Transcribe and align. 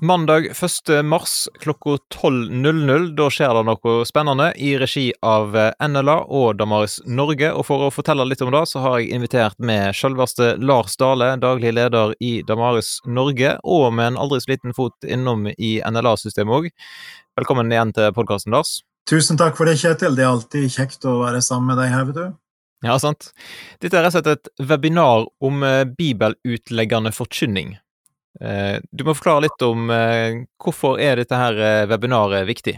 Mandag 0.00 0.46
1. 0.46 1.04
mars 1.04 1.48
klokka 1.60 1.96
12.00. 2.14 3.16
Da 3.16 3.26
skjer 3.30 3.54
det 3.54 3.62
noe 3.68 4.04
spennende 4.08 4.50
i 4.60 4.74
regi 4.78 5.06
av 5.24 5.56
eh, 5.56 5.72
NLA 5.88 6.16
og 6.26 6.58
Damaris 6.58 6.98
Norge. 7.06 7.48
Og 7.56 7.64
for 7.68 7.86
å 7.86 7.92
fortelle 7.94 8.26
litt 8.28 8.42
om 8.44 8.52
det, 8.52 8.64
så 8.68 8.82
har 8.84 8.98
jeg 9.00 9.14
invitert 9.16 9.56
med 9.58 9.96
selveste 9.96 10.54
Lars 10.60 10.98
Dale, 11.00 11.32
daglig 11.40 11.72
leder 11.78 12.12
i 12.20 12.40
Damaris 12.46 12.98
Norge, 13.06 13.54
og 13.64 13.94
med 13.96 14.12
en 14.12 14.20
aldri 14.26 14.42
så 14.44 14.52
liten 14.52 14.76
fot 14.76 15.06
innom 15.06 15.48
i 15.56 15.76
NLA-systemet 15.80 16.58
òg. 16.58 16.68
Velkommen 17.40 17.72
igjen 17.72 17.94
til 17.96 18.12
podkasten, 18.16 18.52
Lars. 18.56 18.80
Tusen 19.08 19.38
takk 19.40 19.56
for 19.56 19.70
det, 19.70 19.78
Kjetil. 19.80 20.18
Det 20.18 20.26
er 20.26 20.32
alltid 20.34 20.68
kjekt 20.76 21.08
å 21.08 21.20
være 21.22 21.40
sammen 21.44 21.72
med 21.72 21.80
deg 21.84 21.94
her, 21.94 22.10
vet 22.10 22.20
du. 22.20 22.36
Ja, 22.84 22.98
sant. 23.00 23.30
Dette 23.80 23.96
er 23.96 24.04
rett 24.04 24.12
og 24.12 24.20
slett 24.20 24.34
et 24.34 24.68
webinar 24.68 25.28
om 25.40 25.64
eh, 25.64 25.84
bibelutleggende 25.88 27.14
forkynning. 27.16 27.78
Eh, 28.40 28.78
du 28.92 29.04
må 29.06 29.14
forklare 29.16 29.46
litt 29.46 29.64
om 29.64 29.90
eh, 29.90 30.44
hvorfor 30.62 31.00
er 31.00 31.20
dette 31.20 31.38
her 31.38 31.56
eh, 31.56 31.86
webinaret 31.88 32.46
viktig? 32.48 32.76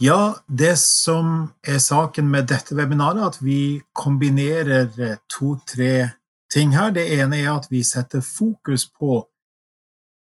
Ja, 0.00 0.36
det 0.48 0.78
som 0.80 1.50
er 1.60 1.78
saken 1.82 2.30
med 2.32 2.48
dette 2.50 2.74
webinaret, 2.74 3.20
er 3.20 3.34
at 3.34 3.42
vi 3.44 3.80
kombinerer 3.92 4.88
to-tre 5.28 6.08
ting 6.50 6.72
her. 6.72 6.94
Det 6.96 7.04
ene 7.18 7.42
er 7.42 7.50
at 7.52 7.68
vi 7.70 7.82
setter 7.84 8.24
fokus 8.24 8.86
på 8.88 9.26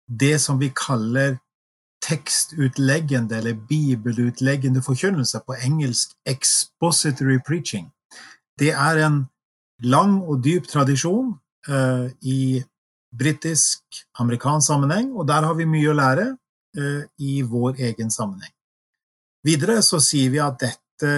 det 0.06 0.38
som 0.40 0.60
vi 0.60 0.70
kaller 0.70 1.40
tekstutleggende 2.04 3.38
eller 3.40 3.58
bibelutleggende 3.68 4.82
forkynnelse, 4.84 5.40
på 5.46 5.56
engelsk 5.64 6.12
expository 6.26 7.38
preaching. 7.46 7.88
Det 8.58 8.70
er 8.70 9.00
en 9.06 9.24
lang 9.82 10.20
og 10.22 10.44
dyp 10.44 10.68
tradisjon 10.70 11.34
uh, 11.68 12.06
i 12.22 12.62
britisk, 13.14 13.82
amerikansk 14.20 14.66
sammenheng, 14.66 15.12
og 15.14 15.26
der 15.28 15.46
har 15.46 15.56
vi 15.58 15.68
mye 15.68 15.90
å 15.92 15.96
lære 15.96 16.28
eh, 16.78 17.02
i 17.22 17.40
vår 17.46 17.80
egen 17.90 18.10
sammenheng. 18.10 18.52
Videre 19.44 19.80
så 19.84 20.00
sier 20.02 20.32
vi 20.32 20.40
at 20.42 20.58
dette, 20.62 21.12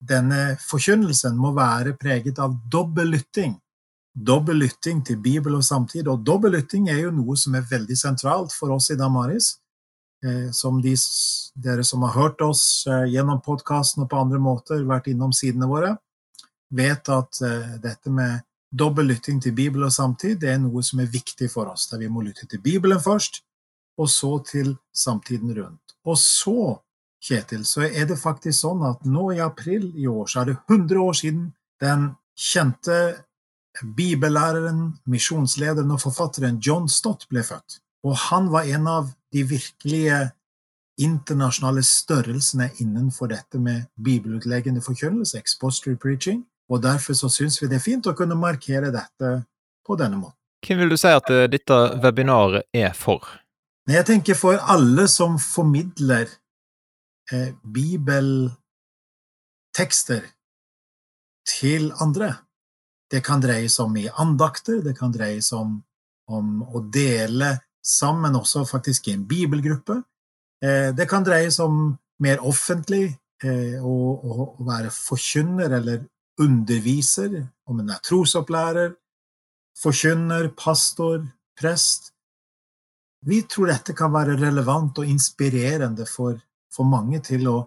denne 0.00 0.54
forkynnelsen 0.62 1.36
må 1.36 1.52
være 1.56 1.96
preget 2.00 2.38
av 2.40 2.54
dobbel 2.70 3.10
lytting. 3.16 3.56
Dobbel 4.14 4.62
lytting 4.64 5.02
til 5.06 5.18
Bibel 5.22 5.56
og 5.58 5.64
samtid, 5.66 6.08
og 6.08 6.22
dobbel 6.26 6.56
lytting 6.56 6.88
er 6.90 7.04
jo 7.04 7.14
noe 7.14 7.36
som 7.38 7.56
er 7.58 7.66
veldig 7.68 7.98
sentralt 7.98 8.54
for 8.56 8.72
oss 8.76 8.90
i 8.94 8.98
Damaris. 8.98 9.56
Eh, 10.20 10.50
som 10.52 10.82
de, 10.84 10.92
dere 11.54 11.84
som 11.84 12.02
har 12.04 12.12
hørt 12.12 12.42
oss 12.44 12.84
eh, 12.86 13.06
gjennom 13.08 13.38
podkasten 13.40 14.04
og 14.04 14.10
på 14.12 14.18
andre 14.20 14.40
måter, 14.42 14.82
vært 14.84 15.08
innom 15.08 15.32
sidene 15.32 15.68
våre, 15.70 15.94
vet 16.76 17.08
at 17.08 17.40
eh, 17.46 17.70
dette 17.80 18.12
med 18.12 18.44
dobbel 18.70 19.10
lytting 19.10 19.40
til 19.42 19.54
Bibel 19.56 19.84
og 19.84 19.92
samtid 19.92 20.38
det 20.40 20.52
er 20.52 20.60
noe 20.62 20.82
som 20.86 21.02
er 21.02 21.10
viktig 21.10 21.50
for 21.52 21.70
oss, 21.70 21.88
der 21.90 22.02
vi 22.02 22.08
må 22.08 22.22
lytte 22.24 22.46
til 22.46 22.62
Bibelen 22.62 23.00
først, 23.02 23.42
og 23.98 24.08
så 24.08 24.38
til 24.46 24.76
samtiden 24.94 25.52
rundt. 25.56 25.96
Og 26.06 26.18
så, 26.18 26.78
Kjetil, 27.20 27.66
så 27.68 27.84
er 27.84 28.06
det 28.08 28.16
faktisk 28.16 28.62
sånn 28.62 28.84
at 28.88 29.02
nå 29.04 29.26
i 29.34 29.42
april 29.44 29.90
i 29.92 30.06
år 30.08 30.30
så 30.30 30.40
er 30.40 30.52
det 30.52 30.60
100 30.70 31.02
år 31.02 31.18
siden 31.18 31.50
den 31.82 32.06
kjente 32.32 32.96
bibellæreren, 33.96 34.94
misjonslederen 35.04 35.92
og 35.92 36.00
forfatteren 36.00 36.58
John 36.64 36.88
Stott 36.88 37.26
ble 37.28 37.44
født. 37.44 37.80
Og 38.08 38.16
han 38.30 38.48
var 38.52 38.68
en 38.72 38.88
av 38.88 39.10
de 39.34 39.44
virkelige 39.44 40.30
internasjonale 41.00 41.82
størrelsene 41.84 42.70
innenfor 42.80 43.30
dette 43.32 43.60
med 43.60 43.88
bibelutleggende 44.00 44.82
forkynnelse, 44.84 45.38
expository 45.38 45.96
preaching, 46.00 46.42
og 46.70 46.82
Derfor 46.82 47.14
så 47.18 47.28
syns 47.32 47.62
vi 47.62 47.68
det 47.68 47.76
er 47.80 47.84
fint 47.84 48.06
å 48.06 48.14
kunne 48.14 48.34
markere 48.38 48.90
dette 48.94 49.44
på 49.86 49.96
denne 49.98 50.16
måten. 50.20 50.36
Hvem 50.66 50.78
vil 50.82 50.90
du 50.92 50.96
si 51.00 51.08
at 51.10 51.30
eh, 51.32 51.48
dette 51.50 51.74
webinaret 52.02 52.62
er 52.76 52.92
for? 52.94 53.20
Jeg 53.90 54.06
tenker 54.06 54.34
for 54.38 54.54
alle 54.70 55.08
som 55.10 55.38
formidler 55.40 56.28
eh, 57.32 57.50
bibeltekster 57.64 60.22
til 61.48 61.92
andre. 61.98 62.34
Det 63.10 63.24
kan 63.26 63.40
dreie 63.42 63.68
seg 63.72 63.86
om 63.88 63.96
i 63.98 64.10
andakter, 64.22 64.78
det 64.84 64.94
kan 64.98 65.12
dreie 65.14 65.42
seg 65.42 65.58
om, 65.58 65.84
om 66.30 66.62
å 66.62 66.80
dele 66.92 67.58
sammen 67.82 68.36
også 68.38 68.64
faktisk 68.68 69.08
i 69.08 69.12
en 69.16 69.26
bibelgruppe. 69.26 70.02
Eh, 70.62 70.94
det 70.94 71.08
kan 71.10 71.24
dreie 71.26 71.50
seg 71.50 71.66
om 71.66 71.98
mer 72.22 72.38
offentlig 72.46 73.18
eh, 73.42 73.80
å, 73.80 74.20
å, 74.20 74.54
være 74.66 74.90
forkynner 74.94 75.70
eller 75.80 76.04
underviser, 76.40 77.42
om 77.68 77.80
en 77.82 77.92
er 77.94 78.00
trosopplærer, 78.06 78.94
forkynner, 79.80 80.50
pastor, 80.56 81.24
prest. 81.60 82.12
Vi 83.26 83.42
tror 83.42 83.70
dette 83.72 83.94
kan 83.96 84.12
være 84.14 84.38
relevant 84.40 85.02
og 85.02 85.08
inspirerende 85.08 86.06
for, 86.08 86.40
for 86.72 86.88
mange 86.88 87.20
til 87.24 87.48
å 87.50 87.58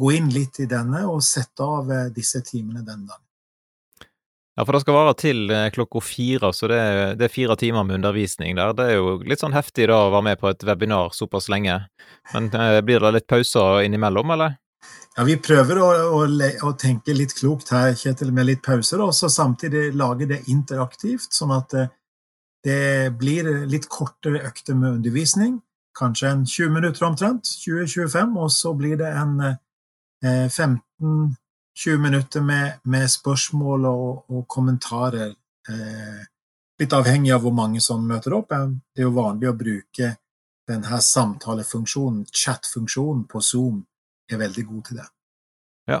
gå 0.00 0.14
inn 0.16 0.30
litt 0.32 0.58
i 0.60 0.70
denne 0.70 1.04
og 1.06 1.22
sette 1.22 1.62
av 1.62 1.92
eh, 1.92 2.08
disse 2.14 2.40
timene 2.46 2.82
den 2.82 3.04
dagen. 3.06 3.20
Ja, 4.54 4.62
for 4.62 4.76
det 4.76 4.84
skal 4.84 4.94
vare 4.96 5.14
til 5.18 5.50
eh, 5.50 5.68
klokka 5.74 6.00
fire, 6.02 6.52
så 6.54 6.68
det 6.70 6.78
er, 6.78 6.98
det 7.18 7.26
er, 7.26 7.32
fire 7.34 7.56
timer 7.58 7.86
med 7.86 7.98
undervisning 7.98 8.54
der. 8.58 8.74
Det 8.76 8.88
er 8.90 9.00
jo 9.00 9.16
litt 9.26 9.42
sånn 9.42 9.54
heftig 9.54 9.88
da 9.90 10.04
å 10.06 10.12
være 10.14 10.28
med 10.30 10.40
på 10.40 10.50
et 10.50 10.66
webinar 10.66 11.14
såpass 11.14 11.50
lenge. 11.50 11.80
Men 12.32 12.50
eh, 12.54 12.80
blir 12.86 13.02
det 13.02 13.16
litt 13.16 13.30
pauser 13.30 13.82
innimellom, 13.86 14.34
eller? 14.36 14.58
Ja, 15.14 15.22
Vi 15.22 15.36
prøver 15.38 15.78
å, 15.78 15.88
å, 16.18 16.22
å, 16.66 16.70
tenke 16.74 17.14
litt 17.14 17.36
klokt 17.38 17.70
her, 17.70 17.92
Kjetil, 17.94 18.32
med 18.34 18.48
litt 18.48 18.64
pauser, 18.66 18.98
og 19.04 19.14
samtidig 19.14 19.92
lage 19.94 20.26
det 20.26 20.40
interaktivt, 20.50 21.30
sånn 21.36 21.54
at 21.54 21.70
det, 21.70 21.84
det 22.66 23.12
blir 23.20 23.46
litt 23.70 23.86
kortere 23.88 24.42
økter 24.48 24.74
med 24.74 24.98
undervisning. 24.98 25.60
Kanskje 25.94 26.32
en 26.32 26.42
20 26.42 26.74
minutter 26.74 27.06
omtrent, 27.06 27.46
20-25, 27.62 28.34
og 28.42 28.50
så 28.50 28.74
blir 28.74 28.98
det 28.98 29.12
en 29.14 29.38
eh, 29.46 30.50
15-20 30.50 32.02
minutter 32.02 32.42
med, 32.42 32.82
med, 32.82 33.06
spørsmål 33.14 33.86
og, 33.92 34.24
og 34.34 34.44
kommentarer. 34.50 35.30
Eh, 35.70 36.20
litt 36.82 36.98
avhengig 36.98 37.30
av 37.36 37.46
hvor 37.46 37.54
mange 37.54 37.78
som 37.78 38.02
møter 38.02 38.34
opp. 38.34 38.50
Det 38.50 39.04
er 39.04 39.06
jo 39.06 39.14
vanlig 39.14 39.52
å 39.52 39.58
bruke 39.62 40.14
denne 40.66 41.02
samtalefunksjonen, 41.06 42.24
chat-funksjonen, 42.34 43.28
på 43.30 43.38
Zoom 43.38 43.84
er 44.32 44.40
veldig 44.40 44.66
god 44.68 44.84
til 44.88 45.00
det. 45.00 45.08
Ja. 45.90 46.00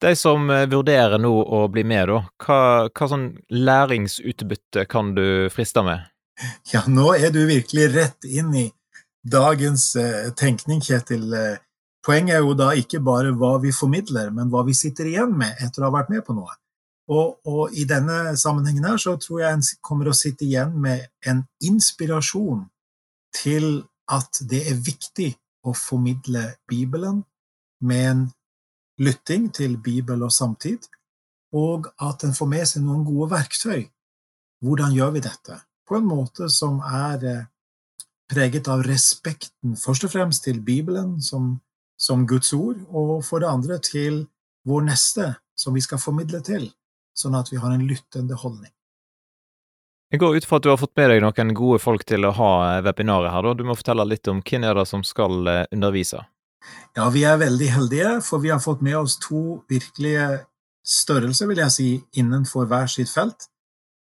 De 0.00 0.14
som 0.16 0.50
eh, 0.50 0.66
vurderer 0.70 1.18
nå 1.18 1.32
å 1.42 1.64
bli 1.72 1.82
med, 1.84 2.08
da, 2.10 2.20
hva, 2.44 2.60
hva 2.86 3.08
sånn 3.10 3.30
læringsutbytte 3.50 4.86
kan 4.90 5.14
du 5.16 5.48
friste 5.52 5.82
med? 5.86 6.06
Ja, 6.70 6.84
nå 6.86 7.12
er 7.16 7.32
du 7.34 7.40
virkelig 7.48 7.88
rett 7.96 8.28
inn 8.28 8.52
i 8.54 8.68
dagens 9.26 9.90
eh, 9.98 10.30
tenkning, 10.38 10.80
Kjetil. 10.84 11.26
Eh, 11.34 11.58
poenget 12.06 12.38
er 12.38 12.46
jo 12.46 12.54
da 12.58 12.70
ikke 12.78 13.02
bare 13.04 13.34
hva 13.34 13.56
vi 13.62 13.74
formidler, 13.74 14.30
men 14.34 14.52
hva 14.52 14.62
vi 14.68 14.76
sitter 14.78 15.10
igjen 15.10 15.34
med 15.38 15.58
etter 15.58 15.82
å 15.82 15.88
ha 15.88 15.96
vært 15.98 16.14
med 16.14 16.24
på 16.26 16.36
noe. 16.38 16.54
Og, 17.08 17.38
og 17.48 17.74
i 17.74 17.86
denne 17.88 18.36
sammenhengen 18.36 18.84
her 18.84 19.00
så 19.00 19.16
tror 19.20 19.42
jeg 19.42 19.56
en 19.56 19.66
kommer 19.82 20.10
å 20.10 20.16
sitte 20.16 20.44
igjen 20.44 20.74
med 20.78 21.06
en 21.26 21.42
inspirasjon 21.64 22.66
til 23.34 23.70
at 24.12 24.42
det 24.48 24.60
er 24.70 24.82
viktig 24.84 25.32
å 25.68 25.76
formidle 25.76 26.44
Bibelen 26.68 27.22
med 27.84 28.10
en 28.10 28.24
lytting 28.98 29.48
til 29.54 29.76
Bibel 29.78 30.24
og 30.26 30.32
samtid, 30.34 30.88
og 31.54 31.88
at 32.02 32.24
en 32.26 32.34
får 32.36 32.50
med 32.50 32.66
seg 32.68 32.84
noen 32.84 33.04
gode 33.06 33.30
verktøy. 33.32 33.86
Hvordan 34.64 34.94
gjør 34.96 35.14
vi 35.14 35.22
dette? 35.24 35.60
På 35.88 35.96
en 35.96 36.08
måte 36.08 36.48
som 36.52 36.80
er 36.84 37.24
eh, 37.24 37.46
preget 38.28 38.68
av 38.68 38.82
respekten 38.84 39.76
først 39.78 40.08
og 40.08 40.12
fremst 40.12 40.44
til 40.44 40.60
Bibelen 40.60 41.16
som, 41.24 41.54
som 41.96 42.26
Guds 42.28 42.52
ord, 42.52 42.82
og 42.88 43.22
for 43.24 43.40
det 43.40 43.48
andre 43.48 43.78
til 43.80 44.26
vår 44.68 44.90
neste, 44.90 45.30
som 45.56 45.74
vi 45.74 45.82
skal 45.84 46.02
formidle 46.02 46.42
til, 46.44 46.68
sånn 47.16 47.38
at 47.38 47.48
vi 47.52 47.60
har 47.62 47.72
en 47.72 47.86
lyttende 47.88 48.36
holdning. 48.36 48.72
Jeg 50.08 50.22
går 50.22 50.38
ut 50.38 50.46
fra 50.48 50.56
at 50.56 50.64
du 50.64 50.70
har 50.72 50.80
fått 50.80 50.96
med 50.96 51.10
deg 51.12 51.20
noen 51.20 51.52
gode 51.56 51.78
folk 51.82 52.04
til 52.08 52.24
å 52.24 52.32
ha 52.32 52.52
eh, 52.70 52.82
webinaret 52.86 53.32
her. 53.32 53.44
da. 53.44 53.52
Du 53.58 53.64
må 53.68 53.76
fortelle 53.76 54.06
litt 54.08 54.28
om 54.32 54.40
hvem 54.40 54.64
er 54.64 54.78
det 54.78 54.86
som 54.88 55.04
skal 55.04 55.50
eh, 55.52 55.64
undervise? 55.74 56.22
Ja, 56.96 57.10
vi 57.12 57.26
er 57.28 57.36
veldig 57.40 57.68
heldige, 57.74 58.14
for 58.24 58.40
vi 58.40 58.50
har 58.52 58.62
fått 58.64 58.80
med 58.84 58.96
oss 58.98 59.18
to 59.20 59.60
virkelige 59.68 60.46
størrelser, 60.88 61.48
vil 61.50 61.60
jeg 61.60 61.74
si, 61.74 61.88
innenfor 62.20 62.68
hver 62.70 62.88
sitt 62.88 63.12
felt. 63.12 63.50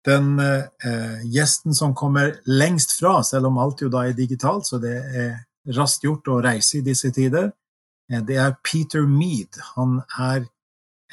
Den 0.07 0.39
eh, 0.39 1.21
gjesten 1.29 1.75
som 1.77 1.93
kommer 1.93 2.37
lengst 2.47 2.95
fra, 2.97 3.19
selv 3.27 3.51
om 3.51 3.59
alt 3.61 3.83
jo 3.83 3.91
da 3.91 4.07
er 4.07 4.17
digitalt, 4.17 4.65
så 4.71 4.79
det 4.81 4.95
er 4.95 5.33
raskt 5.75 6.07
gjort 6.07 6.29
å 6.31 6.39
reise 6.41 6.79
i 6.79 6.85
disse 6.85 7.11
tider, 7.13 7.51
eh, 8.11 8.23
det 8.23 8.39
er 8.41 8.55
Peter 8.63 9.03
Mead. 9.05 9.59
Han 9.75 9.99
er 10.17 10.47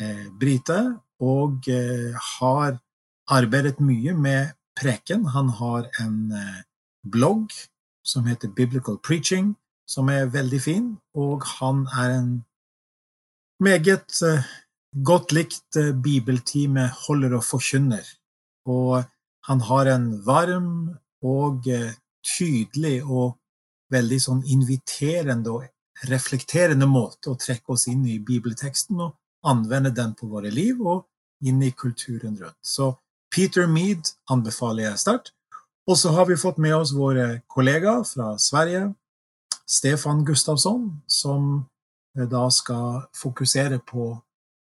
eh, 0.01 0.29
brite 0.39 0.81
og 1.21 1.69
eh, 1.69 2.15
har 2.39 2.79
arbeidet 3.29 3.83
mye 3.85 4.15
med 4.17 4.55
preken. 4.79 5.27
Han 5.35 5.49
har 5.59 5.89
en 6.01 6.33
eh, 6.33 6.63
blogg 7.03 7.53
som 8.07 8.27
heter 8.27 8.49
Biblical 8.49 8.99
Preaching, 8.99 9.55
som 9.89 10.09
er 10.13 10.31
veldig 10.33 10.61
fin, 10.63 10.89
og 11.15 11.45
han 11.59 11.87
er 11.97 12.15
en 12.19 12.31
meget 13.61 14.23
eh, 14.23 14.47
godt 15.05 15.35
likt 15.37 15.77
eh, 15.77 15.93
bibeltime 15.93 16.89
holder 17.07 17.39
og 17.41 17.45
forkynner. 17.45 18.07
Og 18.69 19.05
han 19.49 19.65
har 19.65 19.91
en 19.95 20.11
varm 20.27 20.73
og 21.25 21.67
tydelig 22.25 23.01
og 23.05 23.39
veldig 23.91 24.19
sånn 24.21 24.43
inviterende 24.45 25.55
og 25.57 26.11
reflekterende 26.11 26.87
måte 26.87 27.33
å 27.33 27.39
trekke 27.41 27.75
oss 27.75 27.89
inn 27.91 28.05
i 28.07 28.19
bibelteksten 28.23 29.01
og 29.01 29.17
anvende 29.49 29.91
den 29.95 30.13
på 30.19 30.29
våre 30.31 30.53
liv 30.53 30.81
og 30.85 31.07
inn 31.49 31.63
i 31.63 31.73
kulturen 31.73 32.37
rundt. 32.39 32.59
Så 32.63 32.93
Peter 33.39 33.69
Mead 33.71 34.09
anbefaler 34.27 34.89
jeg 34.89 34.99
sterkt. 34.99 35.29
Og 35.87 35.95
så 35.99 36.11
har 36.11 36.27
vi 36.27 36.37
fått 36.37 36.57
med 36.59 36.75
oss 36.75 36.91
våre 36.91 37.45
kollegaer 37.47 38.03
fra 38.05 38.33
Sverige, 38.43 38.89
Stefan 39.63 40.25
Gustavsson, 40.27 40.89
som 41.07 41.45
eh, 42.19 42.27
da 42.27 42.49
skal 42.51 43.05
fokusere 43.15 43.79
på 43.87 44.11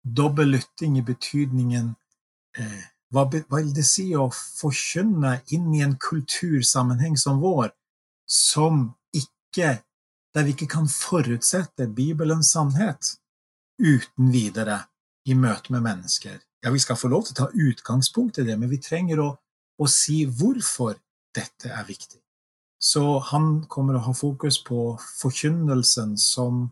dobbel 0.03 0.56
lytting 0.56 0.99
i 0.99 1.05
betydningen 1.06 1.93
eh, 2.59 2.82
hva, 3.15 3.29
vil 3.31 3.71
det 3.76 3.85
si 3.87 4.09
å 4.19 4.26
forkynne 4.35 5.37
inn 5.55 5.71
i 5.79 5.85
en 5.87 5.94
kultursammenheng 5.94 7.15
som 7.21 7.38
vår, 7.44 7.71
som 8.26 8.88
ikke 9.15 9.76
Der 10.35 10.43
vi 10.43 10.50
ikke 10.50 10.67
kan 10.67 10.88
forutsette 10.91 11.87
Bibelens 11.87 12.49
sannhet 12.50 13.12
uten 13.79 14.32
videre 14.35 14.81
i 15.31 15.37
møte 15.38 15.71
med 15.71 15.85
mennesker. 15.85 16.41
Ja, 16.64 16.72
vi 16.72 16.81
skal 16.82 16.96
få 16.96 17.11
lov 17.12 17.26
til 17.26 17.34
å 17.34 17.40
ta 17.43 17.49
utgangspunkt 17.52 18.40
i 18.40 18.46
det, 18.46 18.56
men 18.58 18.70
vi 18.72 18.81
trenger 18.82 19.20
å, 19.20 19.31
å 19.76 19.88
si 19.90 20.22
hvorfor 20.25 20.96
dette 21.37 21.69
er 21.69 21.84
viktig. 21.88 22.22
Så 22.81 23.19
han 23.32 23.64
kommer 23.69 23.99
å 23.99 24.05
ha 24.06 24.14
fokus 24.16 24.58
på 24.64 24.94
forkynnelsen 25.20 26.16
som 26.20 26.66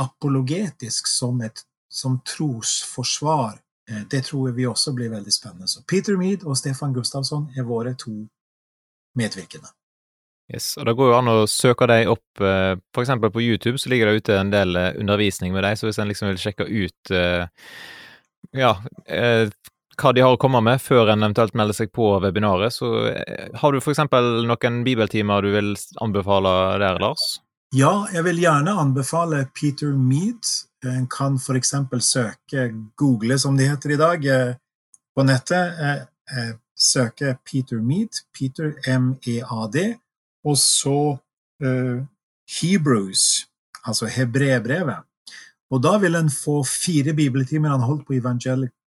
apologetisk, 0.00 1.08
som 1.10 1.40
et 1.44 1.64
som 1.88 2.18
trosforsvar 2.28 3.56
Eh, 3.90 4.04
det 4.10 4.24
tror 4.28 4.52
vi 4.52 4.66
også 4.66 4.92
blir 4.92 5.10
veldig 5.10 5.32
spennende. 5.32 5.68
Så 5.68 5.82
Peter 5.88 6.16
Mead 6.16 6.44
og 6.44 6.56
Stefan 6.56 6.94
Gustavsson 6.94 7.48
er 7.56 7.66
våre 7.68 7.94
to 7.98 8.12
medvirkende. 9.18 9.72
Yes, 10.52 10.76
og 10.78 10.86
Det 10.86 10.94
går 10.96 11.10
jo 11.10 11.16
an 11.18 11.28
å 11.28 11.46
søke 11.46 11.86
deg 11.88 12.08
opp, 12.08 12.40
eh, 12.40 12.76
f.eks. 12.94 13.10
på 13.20 13.44
YouTube 13.44 13.78
så 13.78 13.90
ligger 13.92 14.08
det 14.08 14.22
ute 14.22 14.38
en 14.38 14.52
del 14.52 14.76
eh, 14.76 14.94
undervisning 14.96 15.52
med 15.52 15.64
deg, 15.64 15.76
så 15.76 15.88
hvis 15.88 15.98
en 15.98 16.08
liksom 16.08 16.28
vil 16.28 16.40
sjekke 16.40 16.64
ut 16.64 17.12
ja, 18.56 18.74
hva 19.98 20.12
de 20.14 20.22
har 20.22 20.34
å 20.34 20.40
komme 20.40 20.60
med 20.64 20.80
før 20.82 21.12
en 21.12 21.24
eventuelt 21.24 21.56
melder 21.58 21.76
seg 21.76 21.90
på 21.94 22.14
webinaret, 22.22 22.72
så 22.74 23.10
har 23.60 23.74
du 23.74 23.80
f.eks. 23.80 24.04
noen 24.46 24.80
bibeltimer 24.86 25.42
du 25.44 25.52
vil 25.56 25.74
anbefale 26.04 26.54
der, 26.80 27.00
Lars? 27.02 27.38
Ja, 27.76 28.06
jeg 28.14 28.24
vil 28.24 28.38
gjerne 28.40 28.78
anbefale 28.80 29.42
Peter 29.52 29.92
Mead. 29.92 30.40
En 30.88 31.04
kan 31.10 31.36
f.eks. 31.36 31.74
søke, 32.06 32.70
google 32.96 33.36
som 33.38 33.58
det 33.58 33.68
heter 33.68 33.92
i 33.92 34.00
dag, 34.00 34.24
eh, 34.24 34.54
på 35.12 35.26
nettet. 35.26 35.76
Eh, 35.76 36.00
eh, 36.32 36.54
søke 36.78 37.34
Peter 37.44 37.82
Mead, 37.82 38.22
Peter 38.32 38.72
M-E-A-D, 38.86 39.84
og 40.46 40.56
så 40.62 41.18
uh, 41.64 41.98
Hebrews, 42.60 43.48
altså 43.82 44.06
hebreerbrevet. 44.06 45.02
Og 45.70 45.82
da 45.84 45.98
vil 46.00 46.16
en 46.16 46.30
få 46.32 46.62
fire 46.64 47.12
bibeltimer 47.16 47.74
han 47.74 47.84
holdt 47.84 48.06
på, 48.08 48.16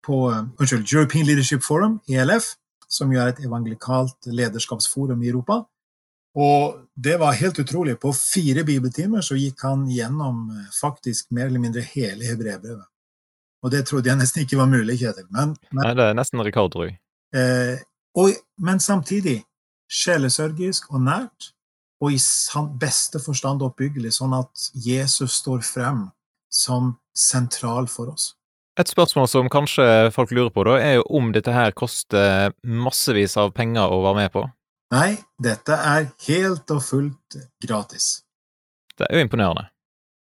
på 0.08 0.20
uh, 0.30 0.46
unnskyld, 0.60 0.88
European 0.94 1.26
Leadership 1.26 1.64
Forum, 1.64 2.00
ELF, 2.10 2.56
som 2.90 3.12
jo 3.14 3.22
er 3.22 3.34
et 3.34 3.44
evangelikalt 3.46 4.26
lederskapsforum 4.26 5.22
i 5.24 5.30
Europa. 5.30 5.64
Og 6.34 6.80
det 6.98 7.20
var 7.22 7.38
helt 7.38 7.60
utrolig. 7.60 8.00
På 8.02 8.14
fire 8.14 8.64
bibeltimer 8.66 9.22
så 9.22 9.38
gikk 9.38 9.62
han 9.68 9.86
gjennom 9.90 10.48
eh, 10.50 10.70
faktisk 10.82 11.30
mer 11.32 11.46
eller 11.46 11.62
mindre 11.62 11.86
hele 11.86 12.26
hebreerbrevet. 12.26 12.90
Og 13.64 13.72
det 13.72 13.86
trodde 13.88 14.10
jeg 14.10 14.20
nesten 14.20 14.44
ikke 14.44 14.58
var 14.60 14.68
mulig, 14.68 14.98
Kjetil. 15.00 15.28
Men, 15.30 15.54
men, 15.72 15.84
Nei, 15.86 15.94
det 15.98 16.08
er 16.10 16.18
nesten 16.18 16.42
rekord, 16.44 16.74
tror 16.74 16.90
jeg. 16.90 16.98
Eh, 17.38 17.78
og, 18.20 18.34
men 18.58 18.82
samtidig 18.84 19.44
sjelesørgisk 19.94 20.90
og 20.94 21.06
nært, 21.06 21.54
og 22.04 22.12
i 22.12 22.20
beste 22.82 23.22
forstand 23.24 23.62
oppbyggelig, 23.64 24.12
sånn 24.18 24.34
at 24.36 24.68
Jesus 24.76 25.38
står 25.40 25.62
frem 25.64 26.08
som 26.54 26.96
sentral 27.18 27.90
for 27.90 28.14
oss. 28.14 28.32
Et 28.80 28.90
spørsmål 28.90 29.28
som 29.30 29.50
kanskje 29.54 29.86
folk 30.16 30.32
lurer 30.34 30.50
på, 30.54 30.64
da, 30.66 30.80
er 30.82 30.96
jo 30.98 31.06
om 31.14 31.30
dette 31.34 31.54
her 31.54 31.74
koster 31.78 32.54
massevis 32.66 33.36
av 33.38 33.54
penger 33.54 33.92
å 33.92 34.02
være 34.06 34.20
med 34.24 34.34
på? 34.34 34.48
Nei, 34.94 35.12
dette 35.42 35.78
er 35.78 36.10
helt 36.28 36.74
og 36.74 36.82
fullt 36.86 37.38
gratis. 37.62 38.24
Det 38.98 39.06
er 39.10 39.22
jo 39.22 39.28
imponerende. 39.28 39.68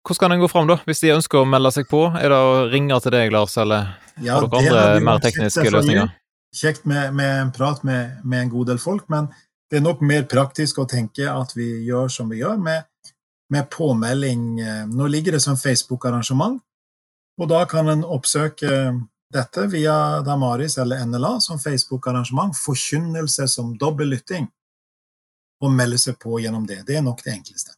Hvordan 0.05 0.21
kan 0.21 0.33
en 0.33 0.41
gå 0.41 0.49
fram, 0.49 0.69
da, 0.69 0.79
hvis 0.89 1.03
de 1.05 1.13
ønsker 1.13 1.43
å 1.43 1.49
melde 1.49 1.73
seg 1.77 1.89
på? 1.89 2.07
Er 2.17 2.33
det 2.33 2.41
å 2.41 2.65
ringe 2.73 2.97
til 3.05 3.13
deg, 3.13 3.33
Lars, 3.35 3.57
eller 3.61 3.93
ja, 4.17 4.39
har 4.39 4.49
dere 4.49 4.61
andre 4.63 5.05
mer 5.05 5.21
tekniske 5.21 5.67
løsninger? 5.69 6.13
Kjekt 6.57 6.89
med, 6.89 7.13
med, 7.15 7.35
en 7.45 7.53
prat 7.55 7.85
med, 7.87 8.23
med, 8.25 8.47
en 8.47 8.53
god 8.53 8.73
del 8.73 8.81
folk, 8.83 9.05
men 9.13 9.29
det 9.71 9.79
er 9.79 9.85
nok 9.85 10.01
mer 10.03 10.25
praktisk 10.29 10.81
å 10.81 10.89
tenke 10.89 11.29
at 11.29 11.53
vi 11.55 11.69
gjør 11.87 12.09
som 12.13 12.33
vi 12.33 12.41
gjør, 12.41 12.57
med, 12.65 12.89
med 13.51 13.71
påmelding. 13.71 14.61
Nå 14.95 15.07
ligger 15.11 15.37
det 15.37 15.41
som 15.45 15.59
Facebook-arrangement, 15.59 16.61
og 17.41 17.49
da 17.51 17.65
kan 17.67 17.89
en 17.89 18.05
oppsøke 18.07 18.71
dette 19.33 19.67
via 19.67 20.21
Damaris 20.21 20.79
eller 20.79 21.05
NLA 21.07 21.41
som 21.41 21.59
Facebook-arrangement, 21.59 22.57
forkynnelse 22.57 23.49
som 23.49 23.77
dobbel 23.79 24.09
lytting, 24.09 24.49
og 25.61 25.73
melde 25.73 25.99
seg 25.99 26.19
på 26.19 26.41
gjennom 26.41 26.67
det. 26.67 26.83
Det 26.87 26.99
er 26.99 27.05
nok 27.07 27.23
det 27.25 27.37
enkleste. 27.39 27.77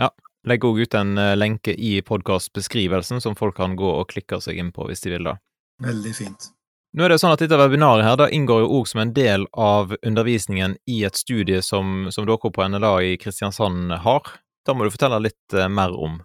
Ja. 0.00 0.10
Legg 0.48 0.64
òg 0.64 0.78
ut 0.80 0.94
en 0.96 1.18
eh, 1.20 1.36
lenke 1.36 1.74
i 1.76 1.98
podkastbeskrivelsen 2.00 3.20
som 3.20 3.36
folk 3.36 3.58
kan 3.58 3.76
gå 3.76 3.90
og 3.92 4.08
klikke 4.08 4.38
seg 4.40 4.56
inn 4.56 4.72
på 4.72 4.86
hvis 4.88 5.04
de 5.04 5.12
vil 5.12 5.28
da. 5.28 5.36
Veldig 5.84 6.14
fint. 6.16 6.48
Nå 6.96 7.04
er 7.04 7.12
det 7.12 7.20
sånn 7.22 7.34
at 7.34 7.42
dette 7.44 7.58
webinaret 7.60 8.02
her 8.02 8.16
da 8.18 8.26
inngår 8.32 8.64
jo 8.64 8.70
òg 8.80 8.88
som 8.88 9.02
en 9.04 9.12
del 9.14 9.44
av 9.52 9.92
undervisningen 10.00 10.78
i 10.90 11.02
et 11.06 11.18
studie 11.20 11.60
som, 11.62 12.08
som 12.10 12.26
dere 12.26 12.50
på 12.50 12.66
NLA 12.72 12.94
i 13.12 13.18
Kristiansand 13.20 13.92
har. 14.02 14.32
Da 14.66 14.74
må 14.74 14.84
du 14.84 14.92
fortelle 14.92 15.20
litt 15.24 15.56
eh, 15.56 15.68
mer 15.68 15.94
om. 15.96 16.18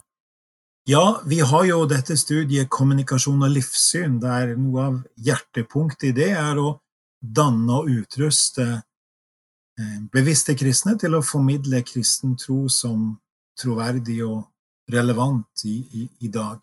Ja, 0.86 1.20
vi 1.26 1.40
har 1.40 1.64
jo 1.66 1.80
dette 1.90 2.14
studiet 2.14 2.70
kommunikasjon 2.70 3.42
og 3.42 3.54
livssyn, 3.56 4.20
der 4.22 4.54
noe 4.54 4.82
av 4.84 4.98
hjertepunktet 5.18 6.12
i 6.12 6.14
det 6.14 6.28
er 6.38 6.60
å 6.62 6.76
danne 7.18 7.80
og 7.80 7.90
utruste 7.90 8.66
eh, 8.70 9.96
bevisste 10.12 10.54
kristne 10.54 10.94
til 11.00 11.16
å 11.18 11.24
formidle 11.26 11.82
kristen 11.86 12.36
tro 12.38 12.66
som 12.70 13.16
troverdig 13.58 14.20
og 14.28 14.44
relevant 14.92 15.66
i, 15.66 15.80
i, 15.98 16.06
i 16.28 16.30
dag. 16.30 16.60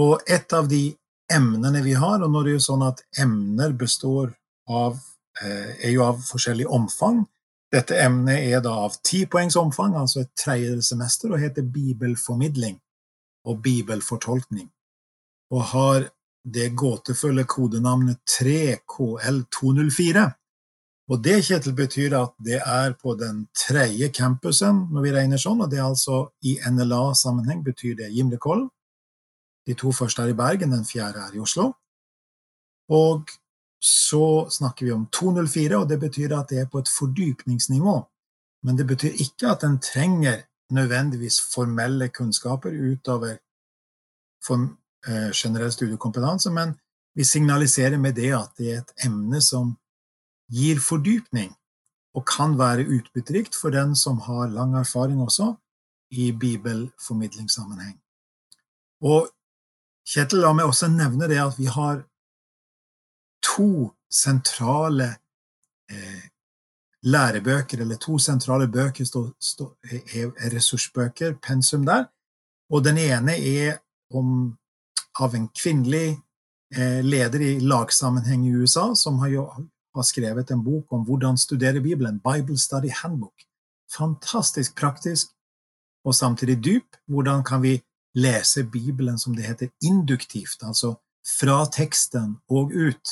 Og 0.00 0.26
et 0.26 0.52
av 0.56 0.66
de 0.70 0.88
emnene 1.30 1.82
vi 1.86 1.94
har, 1.94 2.18
og 2.22 2.30
nå 2.30 2.42
er 2.42 2.48
det 2.48 2.56
jo 2.56 2.66
sånn 2.66 2.82
at 2.88 3.04
emner 3.22 3.74
består 3.78 4.32
av 4.66 4.98
eh, 5.42 5.76
er 5.86 5.94
jo 5.94 6.06
av 6.06 6.18
forskjellig 6.26 6.66
omfang. 6.66 7.22
Dette 7.70 7.94
emnet 8.02 8.48
er 8.50 8.60
da 8.64 8.72
av 8.86 8.96
ti 9.06 9.26
poengs 9.30 9.56
omfang, 9.56 9.94
altså 9.98 10.20
et 10.24 10.32
tredje 10.38 10.82
semester, 10.82 11.30
og 11.30 11.38
heter 11.42 11.62
bibelformidling 11.62 12.80
og 13.46 13.62
bibelfortolkning, 13.62 14.68
og 15.54 15.62
har 15.72 16.08
det 16.44 16.72
gåtefulle 16.76 17.44
kodenavnet 17.44 18.18
3KL204. 18.30 20.26
Og 21.10 21.22
det, 21.24 21.44
Kjetil, 21.46 21.74
betyr 21.74 22.14
at 22.18 22.32
det 22.42 22.60
er 22.62 22.94
på 22.98 23.14
den 23.18 23.48
tredje 23.56 24.08
campusen, 24.14 24.86
når 24.94 25.02
vi 25.06 25.14
regner 25.14 25.38
sånn, 25.42 25.62
og 25.62 25.70
det 25.70 25.78
er 25.80 25.88
altså 25.88 26.30
i 26.46 26.58
NLA-sammenheng 26.70 27.64
betyr 27.66 27.96
det 27.98 28.12
Gimlekollen. 28.14 28.68
De 29.66 29.74
to 29.78 29.92
første 29.94 30.22
er 30.22 30.30
i 30.32 30.38
Bergen, 30.38 30.72
den 30.74 30.86
fjerde 30.88 31.18
er 31.26 31.34
i 31.34 31.42
Oslo. 31.42 31.72
Og 32.90 33.30
så 33.80 34.50
snakker 34.50 34.86
vi 34.86 34.92
om 34.92 35.06
204, 35.06 35.78
og 35.78 35.88
det 35.88 35.98
betyr 36.00 36.34
at 36.36 36.50
det 36.52 36.58
er 36.60 36.68
på 36.68 36.78
et 36.78 36.88
fordypningsnivå. 36.98 37.96
Men 38.62 38.76
det 38.76 38.86
betyr 38.86 39.16
ikke 39.24 39.54
at 39.54 39.64
en 39.64 39.78
trenger 39.80 40.42
nødvendigvis 40.70 41.40
formelle 41.54 42.08
kunnskaper 42.08 42.70
utover 42.92 43.38
form, 44.46 44.76
eh, 45.08 45.30
generell 45.32 45.72
studiekompetanse, 45.72 46.50
men 46.50 46.76
vi 47.14 47.24
signaliserer 47.24 47.98
med 47.98 48.14
det 48.14 48.34
at 48.36 48.52
det 48.58 48.72
er 48.72 48.78
et 48.78 48.92
emne 49.06 49.40
som 49.40 49.76
gir 50.52 50.78
fordypning, 50.80 51.56
og 52.14 52.26
kan 52.26 52.58
være 52.58 52.86
utbytterikt 52.86 53.54
for 53.54 53.70
den 53.70 53.96
som 53.96 54.18
har 54.20 54.46
lang 54.46 54.74
erfaring 54.74 55.20
også 55.22 55.54
i 56.10 56.32
bibelformidlingssammenheng. 56.32 58.00
Og 59.00 59.30
Kjetil, 60.10 60.40
la 60.42 60.50
meg 60.56 60.66
også 60.66 60.88
nevne 60.90 61.28
det 61.30 61.38
at 61.38 61.58
vi 61.58 61.68
har 61.70 62.00
to 63.42 63.90
sentrale 64.10 65.16
eh, 65.90 66.24
lærebøker, 67.02 67.80
eller 67.80 67.96
to 67.96 68.18
sentrale 68.18 68.68
bøker, 68.68 69.04
stå, 69.04 69.30
stå, 69.40 69.70
er 69.90 70.32
ressursbøker, 70.54 71.34
pensum 71.42 71.86
der. 71.86 72.04
Og 72.70 72.84
den 72.84 72.98
ene 72.98 73.36
er 73.38 73.78
om, 74.14 74.56
av 75.20 75.34
en 75.34 75.48
kvinnelig 75.48 76.18
eh, 76.74 77.00
leder 77.04 77.40
i 77.40 77.52
lagsammenheng 77.60 78.46
i 78.46 78.54
USA, 78.54 78.94
som 78.94 79.18
har, 79.18 79.28
jo, 79.28 79.46
har 79.94 80.06
skrevet 80.06 80.50
en 80.50 80.64
bok 80.64 80.92
om 80.92 81.04
hvordan 81.06 81.38
studere 81.38 81.80
Bibelen, 81.80 82.20
Bible 82.20 82.58
Study 82.58 82.90
Handbook. 83.02 83.46
Fantastisk 83.90 84.76
praktisk 84.78 85.32
og 86.04 86.14
samtidig 86.14 86.64
dyp. 86.64 86.96
Hvordan 87.06 87.44
kan 87.44 87.62
vi 87.62 87.80
lese 88.14 88.64
Bibelen, 88.64 89.18
som 89.18 89.34
det 89.34 89.46
heter, 89.46 89.68
induktivt, 89.82 90.62
altså 90.62 90.94
fra 91.38 91.64
teksten 91.72 92.38
og 92.48 92.72
ut, 92.74 93.10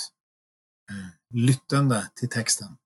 lyttende 1.34 2.02
til 2.16 2.30
teksten. 2.32 2.76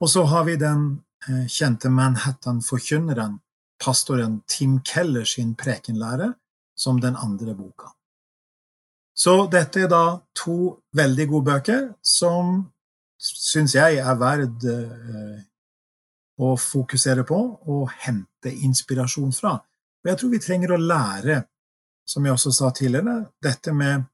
Og 0.00 0.10
så 0.10 0.24
har 0.24 0.44
vi 0.48 0.56
den 0.60 1.02
eh, 1.28 1.46
kjente 1.46 1.90
Manhattan-forkynneren, 1.92 3.38
pastoren 3.80 4.40
Tim 4.48 4.80
Keller 4.84 5.24
sin 5.24 5.54
prekenlære, 5.54 6.34
som 6.76 7.00
den 7.00 7.16
andre 7.16 7.54
boka. 7.54 7.92
Så 9.14 9.46
dette 9.52 9.84
er 9.84 9.88
da 9.92 10.20
to 10.36 10.80
veldig 10.96 11.26
gode 11.28 11.44
bøker 11.50 11.88
som 12.00 12.70
syns 13.20 13.74
jeg 13.76 13.98
er 14.00 14.16
verd 14.20 14.64
eh, 14.64 15.40
å 16.40 16.54
fokusere 16.56 17.26
på 17.28 17.40
og 17.68 17.90
hente 18.06 18.52
inspirasjon 18.64 19.34
fra. 19.36 19.58
Og 20.00 20.08
jeg 20.08 20.20
tror 20.20 20.32
vi 20.32 20.40
trenger 20.40 20.72
å 20.72 20.80
lære, 20.80 21.42
som 22.08 22.24
jeg 22.24 22.32
også 22.32 22.52
sa 22.56 22.70
tidligere, 22.72 23.26
dette 23.44 23.74
med 23.76 24.06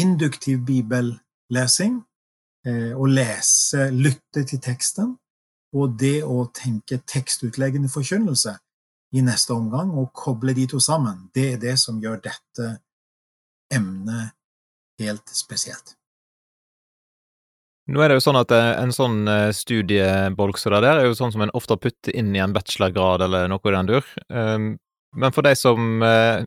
induktiv 0.00 0.62
bibellesing, 0.64 2.00
eh, 2.00 2.11
å 2.62 3.06
lese, 3.10 3.88
lytte 3.90 4.44
til 4.46 4.60
teksten, 4.62 5.08
og 5.74 5.96
det 5.98 6.20
å 6.22 6.44
tenke 6.54 7.00
tekstutleggende 7.08 7.90
forkynnelse 7.90 8.54
i 9.16 9.24
neste 9.24 9.56
omgang, 9.56 9.90
og 9.98 10.12
koble 10.16 10.54
de 10.56 10.68
to 10.70 10.80
sammen, 10.80 11.26
det 11.34 11.46
er 11.54 11.58
det 11.60 11.74
som 11.80 11.98
gjør 12.00 12.20
dette 12.28 12.68
emnet 13.72 14.36
helt 15.00 15.34
spesielt. 15.34 15.96
Nå 17.92 18.00
er 18.00 18.12
det 18.12 18.20
jo 18.20 18.24
sånn 18.28 18.38
at 18.38 18.52
eh, 18.54 18.70
en 18.78 18.92
sånn 18.94 19.26
eh, 19.28 19.48
studiebolk 19.56 20.60
som 20.60 20.76
det 20.76 20.84
der, 20.84 21.00
er 21.00 21.08
jo 21.08 21.16
sånn 21.18 21.32
som 21.34 21.42
en 21.44 21.52
ofte 21.58 21.76
putter 21.82 22.14
inn 22.14 22.30
i 22.36 22.40
en 22.40 22.54
bachelorgrad 22.54 23.24
eller 23.26 23.50
noe 23.50 23.64
i 23.66 23.74
den 23.74 23.90
dur. 23.90 24.12
Men 25.16 25.32
for 25.32 25.44
de 25.44 25.52
som 25.56 26.02
eh, 26.02 26.44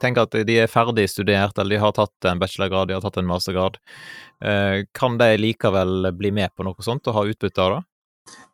tenker 0.00 0.24
at 0.24 0.36
de 0.48 0.54
er 0.62 0.70
ferdig 0.72 1.04
studert, 1.12 1.58
eller 1.58 1.76
de 1.76 1.82
har 1.82 1.92
tatt 1.96 2.28
en 2.30 2.40
bachelorgrad, 2.40 2.88
de 2.88 2.96
har 2.96 3.04
tatt 3.04 3.18
en 3.20 3.28
mastergrad, 3.28 3.76
eh, 4.44 4.86
kan 4.96 5.18
de 5.20 5.34
likevel 5.36 6.12
bli 6.16 6.32
med 6.32 6.54
på 6.56 6.64
noe 6.64 6.86
sånt 6.86 7.06
og 7.10 7.18
ha 7.18 7.26
utbytte 7.28 7.62
av 7.62 7.74
det? 7.74 7.82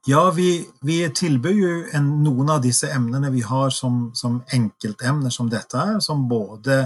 Ja, 0.06 0.24
vi, 0.34 0.64
vi 0.82 0.98
tilbyr 1.14 1.54
jo 1.54 1.76
en, 1.94 2.08
noen 2.24 2.50
av 2.50 2.64
disse 2.64 2.90
emnene 2.92 3.30
vi 3.30 3.44
har 3.46 3.70
som, 3.70 4.10
som 4.18 4.40
enkeltemner 4.52 5.30
som 5.30 5.48
dette 5.50 5.78
er, 5.78 6.00
som 6.02 6.26
både 6.28 6.82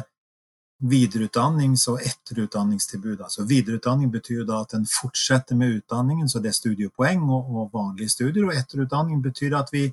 videreutdannings- 0.85 1.87
og 1.89 2.05
etterutdanningstilbud. 2.05 3.23
Altså 3.25 3.47
videreutdanning 3.49 4.13
betyr 4.13 4.45
da 4.45 4.61
at 4.67 4.77
en 4.77 4.85
fortsetter 4.85 5.57
med 5.57 5.79
utdanningen, 5.79 6.29
så 6.29 6.45
det 6.45 6.53
er 6.53 6.59
studiepoeng 6.61 7.25
og, 7.25 7.49
og 7.57 7.71
vanlige 7.73 8.13
studier. 8.13 8.45
Og 8.45 8.55
etterutdanning 8.55 9.25
betyr 9.25 9.57
at 9.57 9.73
vi 9.73 9.89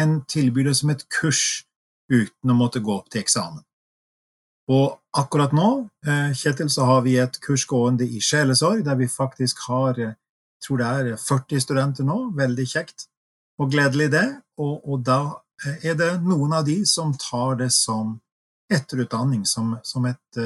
en 0.00 0.22
tilbyr 0.24 0.70
det 0.70 0.76
som 0.80 0.90
et 0.90 1.04
kurs 1.12 1.66
uten 2.12 2.50
å 2.50 2.56
måtte 2.56 2.82
gå 2.84 2.92
opp 2.94 3.10
til 3.10 3.22
eksamen. 3.24 3.62
Og 4.72 4.96
akkurat 5.12 5.52
nå, 5.52 5.88
eh, 6.06 6.32
Kjetil, 6.32 6.70
så 6.72 6.86
har 6.88 7.02
vi 7.04 7.18
et 7.20 7.40
kurs 7.40 7.66
gående 7.68 8.06
i 8.08 8.20
sjelesorg, 8.20 8.84
der 8.84 8.96
vi 8.96 9.08
faktisk 9.08 9.58
har 9.68 9.94
jeg 9.94 10.14
tror 10.64 10.78
det 10.78 10.86
er 10.86 11.16
40 11.20 11.60
studenter 11.60 12.04
nå. 12.04 12.30
Veldig 12.32 12.64
kjekt 12.64 13.08
og 13.60 13.70
gledelig, 13.70 14.10
det. 14.12 14.40
Og, 14.56 14.80
og, 14.88 15.02
da 15.04 15.42
er 15.84 15.94
det 15.94 16.22
noen 16.24 16.54
av 16.56 16.64
de 16.64 16.78
som 16.88 17.12
tar 17.20 17.58
det 17.60 17.70
som 17.72 18.14
etterutdanning, 18.72 19.44
som, 19.44 19.74
som 19.84 20.06
et 20.08 20.40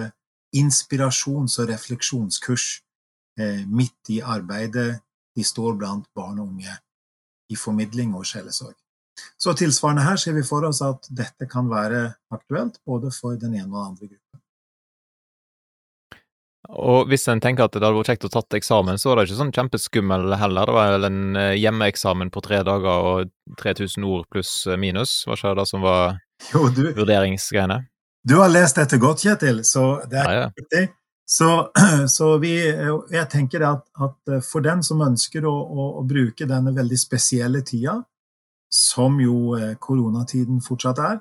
inspirasjons- 0.57 1.61
og 1.63 1.69
refleksjonskurs 1.71 2.67
midt 3.71 4.11
i 4.11 4.19
arbeidet 4.19 4.99
de 5.39 5.45
står 5.47 5.77
blant 5.79 6.09
barn 6.19 6.41
og 6.43 6.49
unge 6.49 6.75
i 7.53 7.57
formidling 7.57 8.17
og 8.19 8.27
sjelesorg. 8.27 8.75
Så 9.39 9.55
tilsvarende 9.59 10.07
her 10.07 10.21
ser 10.21 10.37
vi 10.37 10.45
for 10.47 10.67
oss 10.69 10.83
at 10.85 11.09
dette 11.11 11.49
kan 11.51 11.71
være 11.71 12.07
aktuelt 12.35 12.81
både 12.87 13.13
for 13.15 13.39
den 13.41 13.57
ene 13.59 13.71
og 13.71 13.79
den 13.79 13.91
andre 13.93 14.11
gruppen. 14.11 14.25
Og 16.69 17.09
hvis 17.09 17.25
en 17.33 17.41
tenker 17.41 17.65
at 17.65 17.73
det 17.73 17.81
hadde 17.81 17.97
vært 17.97 18.11
kjekt 18.11 18.27
å 18.29 18.33
tatt 18.33 18.57
eksamen, 18.59 18.99
så 19.01 19.09
var 19.09 19.19
det 19.19 19.29
ikke 19.29 19.39
sånn 19.39 19.55
kjempeskummel 19.57 20.35
heller. 20.37 20.69
Det 20.69 20.75
var 20.77 20.91
vel 20.97 21.09
en 21.09 21.39
eh, 21.41 21.55
hjemmeeksamen 21.57 22.33
på 22.35 22.43
tre 22.45 22.61
dager 22.67 23.07
og 23.13 23.31
3000 23.63 24.05
ord 24.05 24.27
pluss 24.33 24.53
eh, 24.69 24.77
minus. 24.77 25.23
Var 25.27 25.41
ikke 25.41 25.55
det 25.63 25.69
som 25.71 25.87
var 25.87 26.19
jo, 26.51 26.67
du, 26.69 26.91
vurderingsgreiene? 26.99 27.81
Du 28.29 28.37
har 28.43 28.53
lest 28.53 28.77
dette 28.77 28.99
godt, 29.01 29.25
Kjetil, 29.25 29.63
så 29.65 29.87
det 30.11 30.21
er 30.21 30.29
ja, 30.29 30.43
ja. 30.43 30.51
riktig. 30.61 30.85
Så, 31.29 31.49
så, 32.17 32.29
vi, 32.43 32.53
jeg 32.61 33.27
tenker 33.33 33.65
at, 33.69 33.87
at, 34.05 34.19
eh, 34.29 34.45
for 34.45 34.65
den 34.65 34.85
som 34.85 35.01
ønsker 35.05 35.49
å, 35.49 35.55
å, 35.55 35.89
å, 36.03 36.05
bruke 36.09 36.49
denne 36.49 36.73
veldig 36.77 37.01
spesielle 37.01 37.65
tida, 37.65 37.99
som 38.73 39.21
jo 39.21 39.57
koronatiden 39.81 40.61
fortsatt 40.65 41.01
er, 41.01 41.19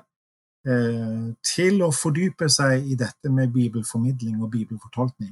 til 1.46 1.80
å 1.80 1.88
fordype 1.94 2.48
seg 2.52 2.90
i 2.92 2.96
dette 2.98 3.30
med 3.32 3.52
bibelformidling 3.54 4.42
og 4.42 4.50
bibelfortolkning, 4.52 5.30